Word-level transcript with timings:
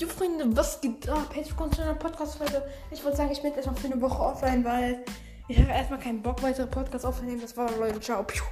Jo 0.00 0.06
Freunde, 0.06 0.56
was 0.56 0.80
geht 0.80 1.08
ab? 1.08 1.26
Herzlich 1.34 1.50
willkommen 1.50 1.72
zu 1.72 1.82
einer 1.82 1.94
Podcast-Folge. 1.94 2.62
Ich 2.92 3.02
wollte 3.02 3.16
sagen, 3.16 3.32
ich 3.32 3.42
bin 3.42 3.52
erstmal 3.52 3.74
für 3.74 3.88
eine 3.88 4.00
Woche 4.00 4.22
offline, 4.22 4.64
weil 4.64 5.04
ich 5.48 5.58
habe 5.58 5.72
erstmal 5.72 5.98
keinen 5.98 6.22
Bock, 6.22 6.40
weitere 6.40 6.68
Podcasts 6.68 7.04
aufzunehmen. 7.04 7.40
Das 7.40 7.56
war 7.56 7.68
Leute, 7.76 7.98
ciao. 7.98 8.22
Piu. 8.22 8.44